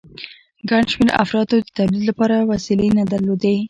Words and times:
ګڼ 0.69 0.83
شمېر 0.91 1.09
افرادو 1.23 1.55
د 1.61 1.65
تولید 1.77 2.03
لپاره 2.09 2.35
وسیلې 2.51 2.87
نه 2.97 3.03
درلودې 3.11 3.55